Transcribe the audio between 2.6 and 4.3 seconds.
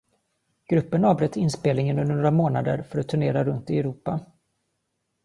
för att turnera runt i Europa.